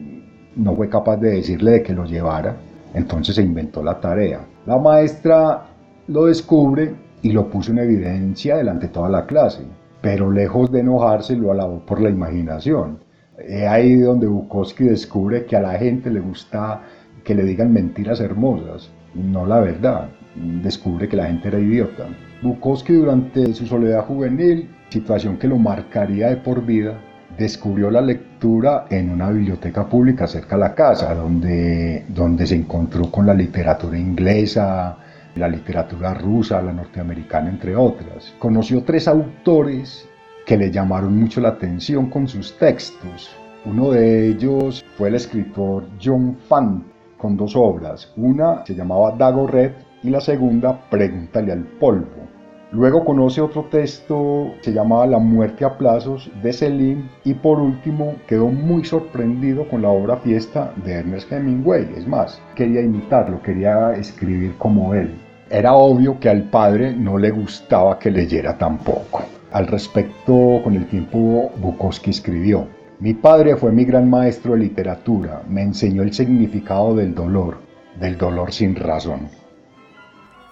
no 0.55 0.75
fue 0.75 0.89
capaz 0.89 1.17
de 1.17 1.35
decirle 1.35 1.73
de 1.73 1.83
que 1.83 1.93
lo 1.93 2.05
llevara. 2.05 2.57
Entonces 2.95 3.35
se 3.35 3.43
inventó 3.43 3.83
la 3.83 3.99
tarea. 3.99 4.39
La 4.65 4.79
maestra 4.79 5.67
lo 6.07 6.25
descubre 6.25 6.95
y 7.21 7.31
lo 7.31 7.47
puso 7.47 7.73
en 7.73 7.77
evidencia 7.77 8.57
delante 8.57 8.87
de 8.87 8.93
toda 8.93 9.09
la 9.09 9.27
clase, 9.27 9.61
pero 10.01 10.31
lejos 10.31 10.71
de 10.71 10.79
enojarse 10.79 11.35
lo 11.35 11.51
alabó 11.51 11.85
por 11.85 12.01
la 12.01 12.09
imaginación. 12.09 12.99
Es 13.37 13.67
ahí 13.67 13.95
donde 13.95 14.27
Bukowski 14.27 14.85
descubre 14.85 15.45
que 15.45 15.55
a 15.55 15.61
la 15.61 15.73
gente 15.73 16.09
le 16.09 16.19
gusta 16.19 16.81
que 17.23 17.35
le 17.35 17.43
digan 17.43 17.71
mentiras 17.71 18.19
hermosas, 18.19 18.89
no 19.13 19.45
la 19.45 19.59
verdad. 19.59 20.09
Descubre 20.35 21.07
que 21.07 21.17
la 21.17 21.25
gente 21.25 21.47
era 21.47 21.59
idiota. 21.59 22.05
Bukowski 22.41 22.93
durante 22.93 23.53
su 23.53 23.65
soledad 23.65 24.05
juvenil, 24.05 24.69
situación 24.89 25.37
que 25.37 25.47
lo 25.47 25.57
marcaría 25.57 26.29
de 26.29 26.37
por 26.37 26.65
vida, 26.65 26.99
descubrió 27.37 27.89
la 27.89 28.01
lectura 28.01 28.85
en 28.89 29.09
una 29.09 29.29
biblioteca 29.29 29.87
pública 29.87 30.27
cerca 30.27 30.55
de 30.55 30.61
la 30.61 30.75
casa, 30.75 31.13
donde, 31.13 32.05
donde 32.09 32.45
se 32.45 32.55
encontró 32.55 33.09
con 33.09 33.25
la 33.25 33.33
literatura 33.33 33.97
inglesa, 33.97 34.97
la 35.35 35.47
literatura 35.47 36.13
rusa, 36.13 36.61
la 36.61 36.73
norteamericana, 36.73 37.49
entre 37.49 37.75
otras. 37.75 38.33
Conoció 38.39 38.83
tres 38.83 39.07
autores 39.07 40.07
que 40.45 40.57
le 40.57 40.71
llamaron 40.71 41.17
mucho 41.17 41.41
la 41.41 41.49
atención 41.49 42.09
con 42.09 42.27
sus 42.27 42.57
textos. 42.57 43.29
Uno 43.65 43.91
de 43.91 44.29
ellos 44.29 44.83
fue 44.97 45.09
el 45.09 45.15
escritor 45.15 45.87
John 46.01 46.37
Fant, 46.47 46.83
con 47.17 47.35
dos 47.37 47.55
obras. 47.55 48.11
Una 48.15 48.65
se 48.65 48.73
llamaba 48.73 49.11
Dago 49.11 49.45
Red 49.45 49.73
y 50.01 50.09
la 50.09 50.21
segunda 50.21 50.89
Pregúntale 50.89 51.51
al 51.51 51.63
polvo. 51.63 52.38
Luego 52.71 53.03
conoce 53.03 53.41
otro 53.41 53.63
texto, 53.63 54.53
se 54.61 54.71
llamaba 54.71 55.07
La 55.07 55.17
muerte 55.17 55.65
a 55.65 55.75
plazos 55.75 56.29
de 56.43 56.53
Selim 56.53 57.09
y 57.23 57.33
por 57.33 57.59
último 57.59 58.13
quedó 58.27 58.49
muy 58.49 58.85
sorprendido 58.85 59.67
con 59.67 59.81
la 59.81 59.89
obra 59.89 60.17
Fiesta 60.17 60.71
de 60.85 60.93
Ernest 60.93 61.31
Hemingway. 61.31 61.89
Es 61.97 62.07
más, 62.07 62.39
quería 62.55 62.81
imitarlo, 62.81 63.41
quería 63.41 63.93
escribir 63.93 64.55
como 64.59 64.93
él. 64.93 65.19
Era 65.49 65.73
obvio 65.73 66.19
que 66.19 66.29
al 66.29 66.43
padre 66.43 66.93
no 66.95 67.17
le 67.17 67.31
gustaba 67.31 67.97
que 67.97 68.11
leyera 68.11 68.55
tampoco. 68.55 69.23
Al 69.51 69.65
respecto, 69.65 70.61
con 70.63 70.75
el 70.75 70.85
tiempo 70.87 71.51
Bukowski 71.57 72.11
escribió, 72.11 72.67
mi 72.99 73.15
padre 73.15 73.55
fue 73.55 73.71
mi 73.71 73.83
gran 73.83 74.07
maestro 74.07 74.53
de 74.53 74.59
literatura, 74.59 75.41
me 75.49 75.63
enseñó 75.63 76.03
el 76.03 76.13
significado 76.13 76.93
del 76.93 77.15
dolor, 77.15 77.57
del 77.99 78.15
dolor 78.15 78.51
sin 78.51 78.75
razón. 78.75 79.27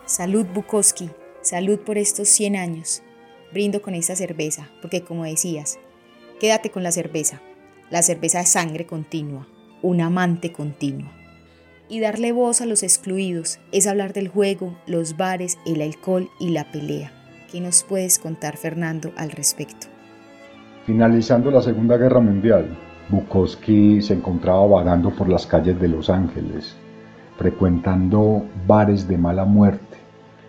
Salud 0.06 0.48
Bukowski, 0.52 1.12
salud 1.48 1.80
por 1.80 1.98
estos 1.98 2.28
100 2.28 2.58
años. 2.58 3.02
Brindo 3.54 3.82
con 3.82 3.96
esta 3.96 4.18
cerveza, 4.18 4.70
porque 4.82 5.02
como 5.02 5.24
decías, 5.24 5.80
quédate 6.42 6.70
con 6.72 6.84
la 6.84 6.92
cerveza. 6.92 7.42
La 7.90 8.02
cerveza 8.02 8.42
es 8.42 8.50
sangre 8.50 8.86
continua, 8.86 9.48
un 9.82 10.02
amante 10.02 10.52
continuo. 10.52 11.10
Y 11.88 12.02
darle 12.02 12.34
voz 12.34 12.60
a 12.60 12.66
los 12.66 12.84
excluidos 12.84 13.60
es 13.72 13.88
hablar 13.88 14.12
del 14.12 14.28
juego, 14.28 14.78
los 14.88 15.16
bares, 15.16 15.58
el 15.66 15.82
alcohol 15.82 16.30
y 16.38 16.50
la 16.50 16.70
pelea. 16.70 17.14
¿Qué 17.50 17.62
nos 17.62 17.84
puedes 17.84 18.20
contar, 18.20 18.58
Fernando, 18.58 19.14
al 19.16 19.32
respecto? 19.32 19.88
Finalizando 20.86 21.50
la 21.50 21.62
Segunda 21.62 21.96
Guerra 21.96 22.20
Mundial, 22.20 22.78
Bukowski 23.08 24.02
se 24.02 24.16
encontraba 24.16 24.68
vagando 24.68 25.12
por 25.12 25.30
las 25.30 25.48
calles 25.48 25.80
de 25.80 25.88
Los 25.88 26.10
Ángeles, 26.10 26.76
frecuentando 27.38 28.44
bares 28.68 29.08
de 29.08 29.18
mala 29.18 29.46
muerte. 29.46 30.07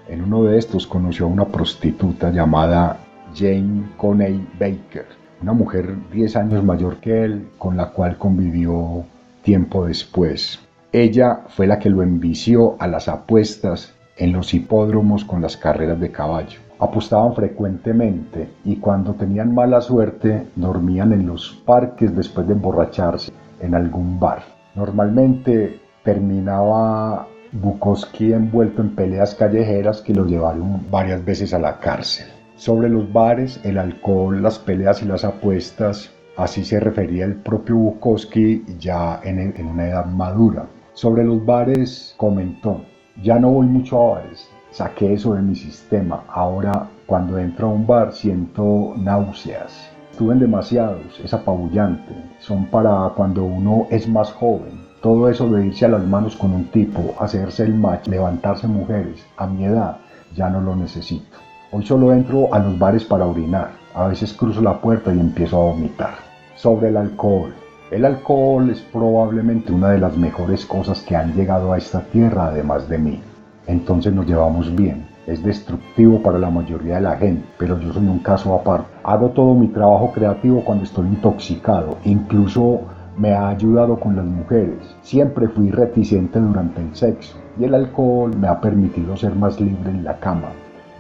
En 0.09 0.23
uno 0.23 0.45
de 0.45 0.59
estos 0.59 0.87
conoció 0.87 1.27
a 1.27 1.29
una 1.29 1.47
prostituta 1.47 2.31
llamada 2.31 2.99
Jane 3.35 3.91
Coney 3.97 4.47
Baker, 4.59 5.07
una 5.43 5.53
mujer 5.53 5.95
10 6.13 6.37
años 6.37 6.65
mayor 6.65 6.97
que 6.97 7.25
él, 7.25 7.49
con 7.59 7.77
la 7.77 7.91
cual 7.91 8.17
convivió 8.19 9.05
tiempo 9.43 9.87
después. 9.87 10.61
Ella 10.93 11.41
fue 11.49 11.67
la 11.67 11.79
que 11.79 11.91
lo 11.91 12.03
envició 12.03 12.77
a 12.81 12.87
las 12.87 13.09
apuestas 13.09 13.95
en 14.17 14.33
los 14.33 14.55
hipódromos 14.55 15.25
con 15.25 15.43
las 15.43 15.57
carreras 15.57 16.01
de 16.01 16.11
caballo 16.11 16.59
apostaban 16.79 17.35
frecuentemente 17.35 18.49
y 18.65 18.77
cuando 18.77 19.15
tenían 19.15 19.55
mala 19.55 19.81
suerte 19.81 20.47
dormían 20.57 21.13
en 21.13 21.27
los 21.27 21.61
parques 21.65 22.15
después 22.15 22.47
de 22.47 22.55
emborracharse 22.55 23.33
en 23.61 23.75
algún 23.75 24.21
bar. 24.21 24.43
Normalmente 24.75 25.81
terminaba 26.05 27.27
Bukowski 27.53 28.33
envuelto 28.33 28.83
en 28.83 28.95
peleas 28.95 29.35
callejeras 29.35 30.03
que 30.03 30.13
lo 30.13 30.27
llevaron 30.27 30.83
varias 30.91 31.25
veces 31.25 31.55
a 31.55 31.59
la 31.59 31.79
cárcel. 31.79 32.27
Sobre 32.57 32.89
los 32.89 33.11
bares, 33.13 33.61
el 33.65 33.79
alcohol, 33.79 34.43
las 34.43 34.59
peleas 34.59 35.03
y 35.03 35.07
las 35.07 35.25
apuestas, 35.25 36.11
así 36.37 36.65
se 36.65 36.79
refería 36.79 37.25
el 37.25 37.37
propio 37.37 37.77
Bukowski 37.77 38.65
ya 38.79 39.21
en, 39.25 39.55
una 39.67 39.89
edad 39.89 40.07
madura. 40.07 40.67
Sobre 40.93 41.25
los 41.25 41.45
bares 41.47 42.15
comentó, 42.19 42.83
ya 43.23 43.39
no 43.39 43.51
voy 43.51 43.67
mucho 43.67 43.99
a 43.99 44.19
bares, 44.19 44.49
saqué 44.71 45.15
eso 45.15 45.35
de 45.35 45.43
mi 45.43 45.55
sistema. 45.55 46.25
Ahora 46.29 46.89
cuando 47.07 47.39
entro 47.39 47.69
a 47.69 47.73
un 47.73 47.87
bar 47.87 48.13
siento 48.13 48.95
náuseas. 48.99 49.91
Estuve 50.11 50.35
en 50.35 50.41
demasiados, 50.41 51.21
es 51.25 51.33
apabullante. 51.33 52.13
Son 52.41 52.67
para 52.67 53.09
cuando 53.17 53.45
uno 53.45 53.87
es 53.91 54.07
más 54.07 54.33
joven. 54.33 54.88
Todo 55.09 55.31
eso 55.31 55.49
de 55.49 55.65
irse 55.65 55.87
a 55.87 55.89
las 55.89 56.05
manos 56.07 56.37
con 56.37 56.53
un 56.53 56.65
tipo, 56.67 57.15
hacerse 57.19 57.63
el 57.63 57.73
match, 57.73 58.09
levantarse 58.09 58.67
mujeres, 58.67 59.25
a 59.39 59.47
mi 59.47 59.65
edad, 59.65 59.97
ya 60.37 60.51
no 60.51 60.61
lo 60.61 60.77
necesito. 60.77 61.39
Hoy 61.73 61.83
solo 61.87 62.13
entro 62.13 62.53
a 62.53 62.59
los 62.59 62.79
bares 62.79 63.05
para 63.05 63.25
orinar. 63.25 63.71
A 63.95 64.09
veces 64.09 64.35
cruzo 64.35 64.61
la 64.61 64.79
puerta 64.83 65.15
y 65.15 65.19
empiezo 65.19 65.57
a 65.57 65.65
vomitar. 65.73 66.17
Sobre 66.57 66.91
el 66.91 66.99
alcohol. 66.99 67.55
El 67.91 68.05
alcohol 68.05 68.69
es 68.69 68.81
probablemente 68.83 69.73
una 69.73 69.89
de 69.93 69.99
las 69.99 70.15
mejores 70.15 70.67
cosas 70.67 71.01
que 71.01 71.17
han 71.17 71.33
llegado 71.33 71.73
a 71.73 71.79
esta 71.79 72.03
tierra 72.03 72.49
además 72.49 72.87
de 72.87 72.99
mí 72.99 73.23
entonces 73.69 74.13
nos 74.13 74.27
llevamos 74.27 74.75
bien. 74.75 75.07
Es 75.27 75.43
destructivo 75.45 76.23
para 76.23 76.39
la 76.39 76.49
mayoría 76.49 76.97
de 76.97 77.03
la 77.03 77.17
gente, 77.17 77.45
pero 77.59 77.79
yo 77.79 77.93
soy 77.93 78.09
un 78.09 78.21
caso 78.21 78.55
aparte. 78.55 78.89
Hago 79.05 79.29
todo 79.29 79.55
mi 79.55 79.69
trabajo 79.69 80.11
creativo 80.13 80.65
cuando 80.65 80.85
estoy 80.85 81.07
intoxicado, 81.07 81.99
incluso 82.05 82.81
me 83.19 83.33
ha 83.33 83.49
ayudado 83.49 83.99
con 83.99 84.17
las 84.17 84.25
mujeres. 84.25 84.79
Siempre 85.03 85.49
fui 85.49 85.71
reticente 85.71 86.39
durante 86.39 86.81
el 86.81 86.95
sexo 86.95 87.37
y 87.59 87.65
el 87.65 87.75
alcohol 87.75 88.35
me 88.37 88.47
ha 88.49 88.61
permitido 88.61 89.17
ser 89.17 89.35
más 89.35 89.61
libre 89.61 89.91
en 89.91 90.05
la 90.05 90.19
cama. 90.19 90.49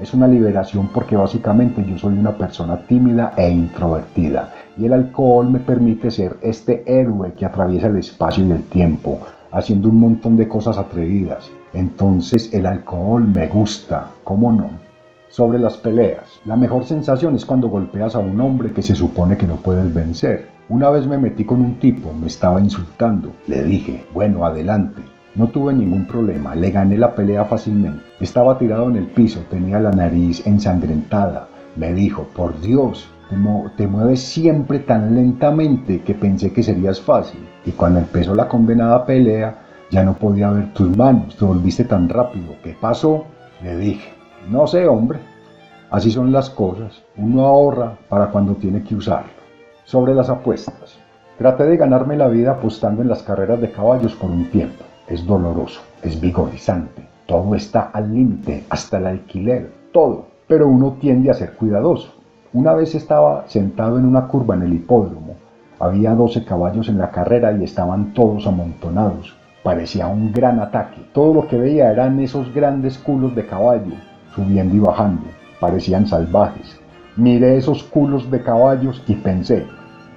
Es 0.00 0.14
una 0.14 0.28
liberación 0.28 0.88
porque 0.92 1.16
básicamente 1.16 1.84
yo 1.84 1.96
soy 1.98 2.18
una 2.18 2.36
persona 2.36 2.76
tímida 2.86 3.32
e 3.36 3.50
introvertida 3.50 4.52
y 4.76 4.86
el 4.86 4.92
alcohol 4.92 5.50
me 5.50 5.60
permite 5.60 6.10
ser 6.10 6.36
este 6.40 6.84
héroe 6.86 7.32
que 7.32 7.46
atraviesa 7.46 7.88
el 7.88 7.96
espacio 7.96 8.44
y 8.44 8.52
el 8.52 8.62
tiempo, 8.64 9.20
haciendo 9.50 9.88
un 9.88 9.98
montón 9.98 10.36
de 10.36 10.46
cosas 10.46 10.78
atrevidas. 10.78 11.50
Entonces 11.72 12.52
el 12.52 12.66
alcohol 12.66 13.26
me 13.26 13.46
gusta, 13.48 14.10
¿cómo 14.24 14.52
no? 14.52 14.70
Sobre 15.28 15.58
las 15.58 15.76
peleas. 15.76 16.40
La 16.44 16.56
mejor 16.56 16.84
sensación 16.84 17.34
es 17.34 17.44
cuando 17.44 17.68
golpeas 17.68 18.14
a 18.14 18.20
un 18.20 18.40
hombre 18.40 18.72
que 18.72 18.82
se 18.82 18.94
supone 18.94 19.36
que 19.36 19.46
no 19.46 19.56
puedes 19.56 19.92
vencer. 19.92 20.57
Una 20.70 20.90
vez 20.90 21.06
me 21.06 21.16
metí 21.16 21.46
con 21.46 21.62
un 21.62 21.78
tipo, 21.78 22.12
me 22.12 22.26
estaba 22.26 22.60
insultando. 22.60 23.32
Le 23.46 23.64
dije, 23.64 24.04
bueno, 24.12 24.44
adelante. 24.44 25.00
No 25.34 25.46
tuve 25.46 25.72
ningún 25.72 26.06
problema, 26.06 26.54
le 26.54 26.70
gané 26.70 26.98
la 26.98 27.14
pelea 27.14 27.46
fácilmente. 27.46 28.04
Estaba 28.20 28.58
tirado 28.58 28.90
en 28.90 28.96
el 28.96 29.06
piso, 29.06 29.40
tenía 29.50 29.80
la 29.80 29.92
nariz 29.92 30.46
ensangrentada. 30.46 31.48
Me 31.76 31.94
dijo, 31.94 32.24
por 32.36 32.60
Dios, 32.60 33.08
te, 33.78 33.86
mueves 33.86 34.20
siempre 34.20 34.80
tan 34.80 35.14
lentamente 35.14 36.02
que 36.02 36.14
pensé 36.14 36.52
que 36.52 36.62
serías 36.62 37.00
fácil. 37.00 37.40
Y 37.64 37.70
cuando 37.70 38.00
empezó 38.00 38.34
la 38.34 38.46
condenada 38.46 39.06
pelea, 39.06 39.60
ya 39.90 40.04
no 40.04 40.14
podía 40.18 40.50
ver 40.50 40.74
tus 40.74 40.94
manos, 40.94 41.34
te 41.36 41.46
volviste 41.46 41.84
tan 41.84 42.10
rápido. 42.10 42.56
¿Qué 42.62 42.76
pasó? 42.78 43.24
Le 43.62 43.74
dije. 43.74 44.10
No 44.50 44.66
sé, 44.66 44.86
hombre. 44.86 45.18
Así 45.90 46.10
son 46.10 46.30
las 46.30 46.50
cosas. 46.50 47.02
Uno 47.16 47.46
ahorra 47.46 47.96
para 48.10 48.30
cuando 48.30 48.54
tiene 48.54 48.82
que 48.82 48.94
usarlo. 48.94 49.38
Sobre 49.88 50.14
las 50.14 50.28
apuestas. 50.28 50.98
Traté 51.38 51.64
de 51.64 51.78
ganarme 51.78 52.14
la 52.14 52.28
vida 52.28 52.50
apostando 52.50 53.00
en 53.00 53.08
las 53.08 53.22
carreras 53.22 53.58
de 53.58 53.72
caballos 53.72 54.14
por 54.16 54.30
un 54.30 54.50
tiempo. 54.50 54.84
Es 55.06 55.24
doloroso, 55.24 55.80
es 56.02 56.20
vigorizante. 56.20 57.08
Todo 57.24 57.54
está 57.54 57.88
al 57.94 58.12
límite, 58.12 58.64
hasta 58.68 58.98
el 58.98 59.06
alquiler, 59.06 59.72
todo. 59.90 60.26
Pero 60.46 60.68
uno 60.68 60.98
tiende 61.00 61.30
a 61.30 61.34
ser 61.34 61.54
cuidadoso. 61.54 62.12
Una 62.52 62.74
vez 62.74 62.94
estaba 62.94 63.48
sentado 63.48 63.98
en 63.98 64.04
una 64.04 64.28
curva 64.28 64.56
en 64.56 64.64
el 64.64 64.74
hipódromo. 64.74 65.36
Había 65.80 66.14
12 66.14 66.44
caballos 66.44 66.90
en 66.90 66.98
la 66.98 67.10
carrera 67.10 67.52
y 67.52 67.64
estaban 67.64 68.12
todos 68.12 68.46
amontonados. 68.46 69.34
Parecía 69.62 70.06
un 70.06 70.34
gran 70.34 70.60
ataque. 70.60 71.00
Todo 71.14 71.32
lo 71.32 71.48
que 71.48 71.56
veía 71.56 71.90
eran 71.90 72.20
esos 72.20 72.52
grandes 72.52 72.98
culos 72.98 73.34
de 73.34 73.46
caballo, 73.46 73.94
subiendo 74.34 74.76
y 74.76 74.80
bajando. 74.80 75.24
Parecían 75.58 76.06
salvajes. 76.06 76.78
Miré 77.16 77.56
esos 77.56 77.82
culos 77.82 78.30
de 78.30 78.42
caballos 78.42 79.02
y 79.08 79.14
pensé, 79.14 79.66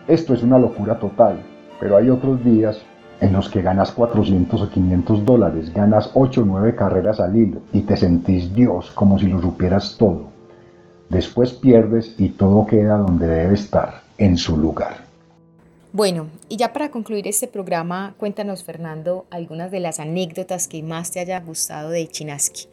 esto 0.07 0.33
es 0.33 0.43
una 0.43 0.57
locura 0.57 0.99
total, 0.99 1.41
pero 1.79 1.97
hay 1.97 2.09
otros 2.09 2.43
días 2.43 2.81
en 3.21 3.33
los 3.33 3.49
que 3.49 3.61
ganas 3.61 3.91
400 3.91 4.61
o 4.61 4.69
500 4.69 5.25
dólares, 5.25 5.73
ganas 5.73 6.09
8 6.13 6.41
o 6.41 6.45
9 6.45 6.75
carreras 6.75 7.19
al 7.19 7.35
hilo 7.35 7.61
y 7.71 7.81
te 7.81 7.95
sentís 7.95 8.53
Dios 8.53 8.91
como 8.91 9.19
si 9.19 9.27
lo 9.27 9.39
supieras 9.39 9.95
todo. 9.97 10.31
Después 11.09 11.53
pierdes 11.53 12.15
y 12.17 12.29
todo 12.29 12.65
queda 12.65 12.97
donde 12.97 13.27
debe 13.27 13.53
estar, 13.53 14.01
en 14.17 14.37
su 14.37 14.57
lugar. 14.57 15.11
Bueno, 15.93 16.27
y 16.47 16.55
ya 16.55 16.71
para 16.71 16.89
concluir 16.89 17.27
este 17.27 17.47
programa, 17.47 18.15
cuéntanos, 18.17 18.63
Fernando, 18.63 19.25
algunas 19.29 19.71
de 19.71 19.81
las 19.81 19.99
anécdotas 19.99 20.67
que 20.67 20.81
más 20.81 21.11
te 21.11 21.19
haya 21.19 21.39
gustado 21.41 21.89
de 21.89 22.07
Chinaski. 22.07 22.67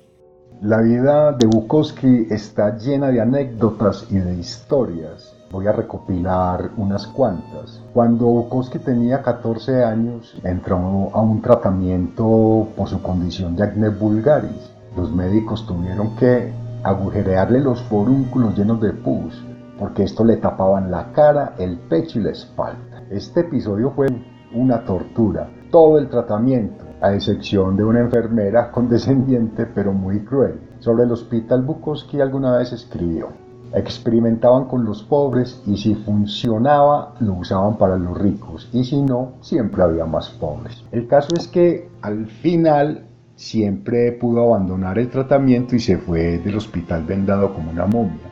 La 0.63 0.81
vida 0.81 1.33
de 1.33 1.47
Bukowski 1.47 2.29
está 2.31 2.77
llena 2.79 3.09
de 3.09 3.21
anécdotas 3.21 4.07
y 4.11 4.19
de 4.19 4.35
historias. 4.35 5.35
Voy 5.51 5.67
a 5.67 5.73
recopilar 5.73 6.73
unas 6.77 7.07
cuantas. 7.07 7.83
Cuando 7.95 8.27
Bukowski 8.27 8.79
tenía 8.81 9.23
14 9.23 9.83
años, 9.83 10.39
entró 10.45 10.77
a 11.15 11.23
un 11.23 11.41
tratamiento 11.41 12.69
por 12.77 12.87
su 12.87 13.01
condición 13.01 13.57
de 13.57 13.65
acné 13.65 13.89
vulgaris. 13.89 14.71
Los 14.95 15.11
médicos 15.11 15.67
tuvieron 15.67 16.15
que 16.17 16.53
agujerearle 16.83 17.61
los 17.61 17.81
forúnculos 17.85 18.59
llenos 18.59 18.79
de 18.83 18.93
pus, 18.93 19.43
porque 19.79 20.03
esto 20.03 20.23
le 20.23 20.37
tapaban 20.37 20.91
la 20.91 21.13
cara, 21.13 21.55
el 21.59 21.79
pecho 21.79 22.19
y 22.19 22.25
la 22.25 22.33
espalda. 22.33 23.05
Este 23.11 23.41
episodio 23.41 23.93
fue 23.93 24.09
una 24.53 24.85
tortura, 24.85 25.49
todo 25.71 25.99
el 25.99 26.11
tratamiento, 26.11 26.85
a 27.01 27.15
excepción 27.15 27.75
de 27.75 27.85
una 27.85 28.01
enfermera 28.01 28.71
condescendiente 28.73 29.65
pero 29.65 29.95
muy 29.95 30.25
cruel. 30.27 30.61
Sobre 30.81 31.05
el 31.05 31.13
hospital 31.13 31.63
Bukowski 31.63 32.21
alguna 32.21 32.59
vez 32.59 32.73
escribió, 32.73 33.29
Experimentaban 33.75 34.65
con 34.65 34.85
los 34.85 35.03
pobres 35.03 35.63
y 35.67 35.77
si 35.77 35.95
funcionaba 35.95 37.15
lo 37.21 37.35
usaban 37.35 37.77
para 37.77 37.97
los 37.97 38.17
ricos 38.17 38.69
y 38.73 38.85
si 38.85 39.03
no, 39.03 39.33
siempre 39.41 39.83
había 39.83 40.07
más 40.07 40.31
pobres. 40.31 40.85
El 40.91 41.07
caso 41.07 41.35
es 41.37 41.49
que 41.49 41.89
al 42.01 42.27
final 42.27 43.05
siempre 43.37 44.13
pudo 44.13 44.43
abandonar 44.43 44.99
el 44.99 45.11
tratamiento 45.11 45.77
y 45.77 45.81
se 45.81 45.99
fue 45.99 46.39
del 46.39 46.57
hospital 46.57 47.05
vendado 47.05 47.55
como 47.55 47.71
una 47.71 47.87
momia. 47.87 48.29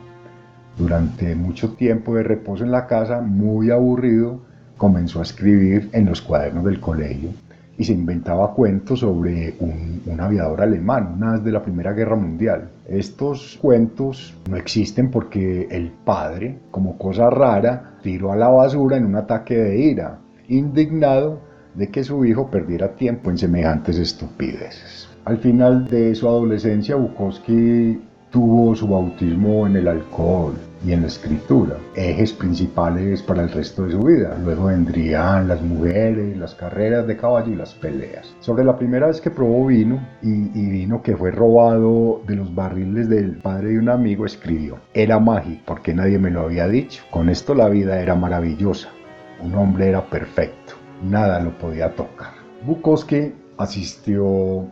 Durante 0.77 1.35
mucho 1.35 1.73
tiempo 1.73 2.15
de 2.15 2.23
reposo 2.23 2.63
en 2.63 2.71
la 2.71 2.87
casa, 2.87 3.21
muy 3.21 3.71
aburrido, 3.71 4.41
comenzó 4.77 5.19
a 5.19 5.23
escribir 5.23 5.89
en 5.93 6.05
los 6.05 6.21
cuadernos 6.21 6.65
del 6.65 6.79
colegio 6.79 7.29
y 7.77 7.83
se 7.83 7.93
inventaba 7.93 8.53
cuentos 8.53 9.01
sobre 9.01 9.55
un, 9.59 10.19
aviador 10.19 10.61
alemán, 10.61 11.13
una 11.17 11.37
de 11.37 11.51
la 11.51 11.61
Primera 11.61 11.93
Guerra 11.93 12.15
Mundial. 12.15 12.69
Estos 12.87 13.57
cuentos 13.61 14.33
no 14.49 14.57
existen 14.57 15.11
porque 15.11 15.67
el 15.69 15.91
padre, 15.91 16.57
como 16.71 16.97
cosa 16.97 17.29
rara, 17.29 17.97
tiró 18.01 18.31
a 18.31 18.35
la 18.35 18.47
basura 18.47 18.97
en 18.97 19.05
un 19.05 19.15
ataque 19.15 19.57
de 19.57 19.77
ira, 19.77 20.17
indignado 20.47 21.39
de 21.75 21.89
que 21.89 22.03
su 22.03 22.25
hijo 22.25 22.49
perdiera 22.49 22.95
tiempo 22.95 23.29
en 23.29 23.37
semejantes 23.37 23.99
estupideces. 23.99 25.07
Al 25.25 25.37
final 25.37 25.87
de 25.87 26.15
su 26.15 26.27
adolescencia, 26.27 26.95
Bukowski 26.95 28.01
tuvo 28.31 28.75
su 28.75 28.87
bautismo 28.87 29.67
en 29.67 29.75
el 29.75 29.87
alcohol, 29.87 30.55
y 30.85 30.91
en 30.91 31.01
la 31.01 31.07
escritura, 31.07 31.77
ejes 31.95 32.33
principales 32.33 33.21
para 33.21 33.43
el 33.43 33.51
resto 33.51 33.83
de 33.83 33.91
su 33.91 33.99
vida. 33.99 34.37
Luego 34.43 34.65
vendrían 34.65 35.47
las 35.47 35.61
mujeres, 35.61 36.37
las 36.37 36.55
carreras 36.55 37.07
de 37.07 37.17
caballo 37.17 37.51
y 37.51 37.55
las 37.55 37.73
peleas. 37.73 38.35
Sobre 38.39 38.63
la 38.63 38.77
primera 38.77 39.07
vez 39.07 39.21
que 39.21 39.31
probó 39.31 39.65
vino 39.65 40.05
y, 40.21 40.69
vino 40.69 41.01
que 41.01 41.15
fue 41.15 41.31
robado 41.31 42.21
de 42.27 42.35
los 42.35 42.53
barriles 42.53 43.09
del 43.09 43.37
padre 43.37 43.69
de 43.69 43.79
un 43.79 43.89
amigo, 43.89 44.25
escribió, 44.25 44.79
era 44.93 45.19
mágico 45.19 45.61
porque 45.65 45.93
nadie 45.93 46.19
me 46.19 46.31
lo 46.31 46.41
había 46.41 46.67
dicho. 46.67 47.03
Con 47.11 47.29
esto 47.29 47.53
la 47.53 47.69
vida 47.69 47.99
era 47.99 48.15
maravillosa. 48.15 48.89
Un 49.41 49.55
hombre 49.55 49.89
era 49.89 50.05
perfecto. 50.09 50.73
Nada 51.03 51.39
lo 51.39 51.57
podía 51.57 51.95
tocar. 51.95 52.31
Bukowski 52.65 53.33
asistió 53.57 54.67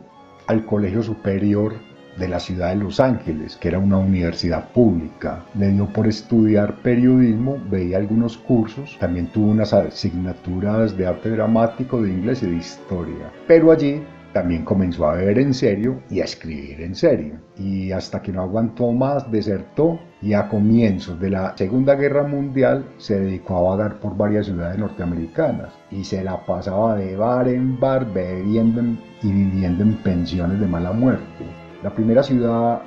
al 0.47 0.65
colegio 0.65 1.03
superior 1.03 1.73
de 2.17 2.27
la 2.27 2.39
ciudad 2.39 2.69
de 2.69 2.77
Los 2.77 2.99
Ángeles, 2.99 3.57
que 3.57 3.67
era 3.69 3.79
una 3.79 3.97
universidad 3.97 4.69
pública. 4.69 5.43
Le 5.57 5.71
dio 5.71 5.87
por 5.87 6.07
estudiar 6.07 6.75
periodismo, 6.81 7.57
veía 7.69 7.97
algunos 7.97 8.37
cursos, 8.37 8.97
también 8.99 9.27
tuvo 9.27 9.51
unas 9.51 9.73
asignaturas 9.73 10.97
de 10.97 11.07
arte 11.07 11.29
dramático, 11.29 12.01
de 12.01 12.09
inglés 12.09 12.43
y 12.43 12.47
de 12.47 12.57
historia. 12.57 13.31
Pero 13.47 13.71
allí 13.71 14.01
también 14.35 14.65
comenzó 14.65 15.07
a 15.07 15.13
beber 15.13 15.39
en 15.39 15.53
serio 15.53 16.01
y 16.09 16.19
a 16.19 16.25
escribir 16.25 16.81
en 16.81 16.93
serio. 16.93 17.35
Y 17.57 17.93
hasta 17.93 18.21
que 18.21 18.33
no 18.33 18.41
aguantó 18.41 18.91
más, 18.91 19.31
desertó 19.31 19.97
y 20.21 20.33
a 20.33 20.49
comienzos 20.49 21.17
de 21.21 21.29
la 21.29 21.55
Segunda 21.55 21.95
Guerra 21.95 22.23
Mundial 22.23 22.83
se 22.97 23.17
dedicó 23.17 23.57
a 23.57 23.75
vagar 23.75 23.99
por 24.01 24.17
varias 24.17 24.47
ciudades 24.47 24.77
norteamericanas 24.77 25.71
y 25.89 26.03
se 26.03 26.21
la 26.21 26.45
pasaba 26.45 26.97
de 26.97 27.15
bar 27.15 27.47
en 27.47 27.79
bar 27.79 28.11
bebiendo 28.11 28.81
y 29.23 29.31
viviendo 29.31 29.83
en 29.83 29.93
pensiones 30.03 30.59
de 30.59 30.67
mala 30.67 30.91
muerte. 30.91 31.64
La 31.83 31.93
primera 31.93 32.23
ciudad 32.23 32.81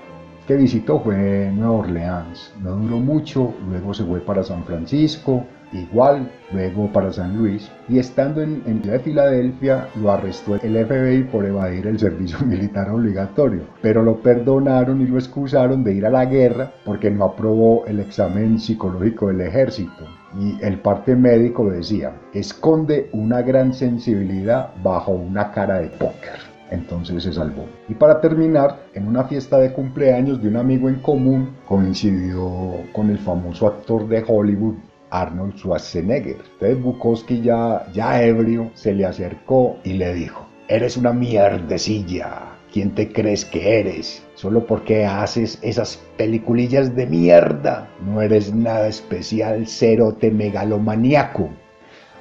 que 0.49 0.57
visitó 0.57 0.99
fue 1.01 1.53
Nueva 1.55 1.73
Orleans. 1.73 2.55
No 2.63 2.75
duró 2.77 2.97
mucho, 2.97 3.55
luego 3.69 3.93
se 3.93 4.03
fue 4.03 4.21
para 4.21 4.43
San 4.43 4.65
Francisco, 4.65 5.45
igual, 5.73 6.31
luego 6.53 6.91
para 6.91 7.13
San 7.13 7.37
Luis. 7.37 7.71
Y 7.87 7.99
estando 7.99 8.41
en, 8.41 8.63
en 8.65 8.81
de 8.81 8.99
Filadelfia, 8.99 9.89
lo 10.01 10.11
arrestó 10.11 10.55
el 10.55 10.87
FBI 10.87 11.25
por 11.25 11.45
evadir 11.45 11.87
el 11.87 11.99
servicio 11.99 12.39
militar 12.47 12.89
obligatorio. 12.89 13.65
Pero 13.83 14.03
lo 14.03 14.23
perdonaron 14.23 15.03
y 15.03 15.07
lo 15.07 15.19
excusaron 15.19 15.85
de 15.85 15.93
ir 15.93 16.07
a 16.07 16.11
la 16.11 16.25
guerra 16.25 16.73
porque 16.83 17.11
no 17.11 17.27
aprobó 17.27 17.85
el 17.85 18.01
examen 18.01 18.59
psicológico 18.59 19.29
del 19.29 19.43
ejército. 19.43 20.07
Y 20.41 20.57
el 20.65 20.81
parte 20.81 21.15
médico 21.15 21.69
decía, 21.69 22.15
esconde 22.33 23.11
una 23.13 23.43
gran 23.43 23.75
sensibilidad 23.75 24.71
bajo 24.83 25.13
una 25.13 25.53
cara 25.53 25.79
de 25.79 25.89
póker 25.89 26.48
entonces 26.71 27.23
se 27.23 27.33
salvó. 27.33 27.67
Y 27.89 27.95
para 27.95 28.21
terminar, 28.21 28.81
en 28.95 29.07
una 29.07 29.25
fiesta 29.25 29.59
de 29.59 29.73
cumpleaños 29.73 30.43
de 30.43 30.49
un 30.49 30.57
amigo 30.57 30.89
en 30.89 30.97
común, 30.97 31.57
coincidió 31.67 32.75
con 32.93 33.11
el 33.11 33.19
famoso 33.19 33.67
actor 33.67 34.09
de 34.09 34.25
Hollywood, 34.27 34.77
Arnold 35.11 35.57
Schwarzenegger. 35.57 36.37
Entonces 36.53 36.83
Bukowski 36.83 37.41
ya, 37.41 37.87
ya 37.93 38.23
ebrio 38.23 38.71
se 38.75 38.95
le 38.95 39.07
acercó 39.07 39.79
y 39.85 39.95
le 39.95 40.15
dijo, 40.15 40.47
eres 40.69 40.97
una 40.97 41.13
mierdecilla. 41.13 42.55
¿Quién 42.71 42.95
te 42.95 43.11
crees 43.11 43.47
que 43.47 43.81
eres? 43.81 44.23
Solo 44.35 44.67
porque 44.67 45.07
haces 45.07 45.59
esas 45.63 45.99
peliculillas 46.19 46.95
de 46.95 47.07
mierda. 47.07 47.89
No 48.05 48.21
eres 48.21 48.55
nada 48.55 48.89
especial, 48.89 49.67
cerote 49.67 50.31
megalomaniaco. 50.31 51.49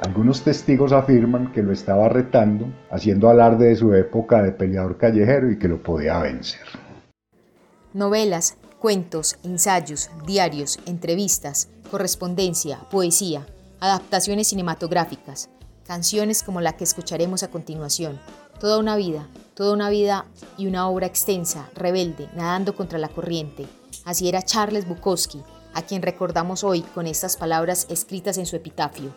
Algunos 0.01 0.43
testigos 0.43 0.91
afirman 0.91 1.51
que 1.51 1.63
lo 1.63 1.73
estaba 1.73 2.07
retando, 2.07 2.67
haciendo 2.91 3.29
alarde 3.29 3.69
de 3.69 3.75
su 3.75 3.95
época 3.95 4.43
de 4.43 4.51
peleador 4.51 4.97
callejero 4.97 5.51
y 5.51 5.57
que 5.57 5.67
lo 5.67 5.81
podía 5.81 6.19
vencer. 6.19 6.61
Novelas, 7.93 8.57
cuentos, 8.79 9.39
ensayos, 9.43 10.11
diarios, 10.27 10.77
entrevistas, 10.85 11.69
correspondencia, 11.89 12.79
poesía, 12.91 13.47
adaptaciones 13.79 14.49
cinematográficas, 14.49 15.49
canciones 15.83 16.43
como 16.43 16.61
la 16.61 16.73
que 16.73 16.83
escucharemos 16.83 17.41
a 17.41 17.49
continuación. 17.49 18.19
Toda 18.59 18.77
una 18.77 18.97
vida, 18.97 19.27
toda 19.55 19.73
una 19.73 19.89
vida 19.89 20.25
y 20.59 20.67
una 20.67 20.87
obra 20.89 21.07
extensa, 21.07 21.69
rebelde, 21.73 22.29
nadando 22.35 22.75
contra 22.75 22.99
la 22.99 23.09
corriente. 23.09 23.65
Así 24.05 24.29
era 24.29 24.43
Charles 24.43 24.87
Bukowski, 24.87 25.41
a 25.73 25.81
quien 25.81 26.03
recordamos 26.03 26.63
hoy 26.63 26.81
con 26.81 27.07
estas 27.07 27.35
palabras 27.35 27.87
escritas 27.89 28.37
en 28.37 28.45
su 28.45 28.55
epitafio. 28.55 29.11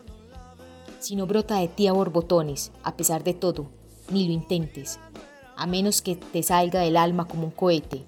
Si 1.01 1.17
no 1.17 1.27
brota 1.27 1.57
de 1.57 1.69
ti 1.69 1.87
a 1.87 1.93
borbotones, 1.93 2.73
a 2.83 2.95
pesar 2.95 3.25
de 3.25 3.33
todo, 3.33 3.71
ni 4.11 4.27
lo 4.27 4.33
intentes, 4.35 5.01
a 5.57 5.67
menos 5.67 6.03
que 6.03 6.15
te 6.15 6.43
salga 6.43 6.81
del 6.81 6.99
alma 6.99 7.27
como 7.27 7.45
un 7.45 7.51
cohete, 7.51 8.05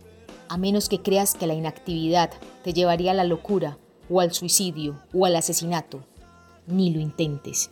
a 0.50 0.58
menos 0.58 0.90
que 0.90 1.00
creas 1.00 1.34
que 1.34 1.46
la 1.46 1.54
inactividad 1.54 2.30
te 2.62 2.74
llevaría 2.74 3.12
a 3.12 3.14
la 3.14 3.24
locura 3.24 3.78
o 4.10 4.20
al 4.20 4.34
suicidio 4.34 5.00
o 5.14 5.24
al 5.24 5.36
asesinato, 5.36 6.04
ni 6.66 6.92
lo 6.92 7.00
intentes. 7.00 7.70